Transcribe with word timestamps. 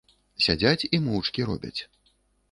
Сядзяць 0.45 0.87
і 0.97 0.99
моўчкі 1.07 1.45
робяць. 1.51 1.77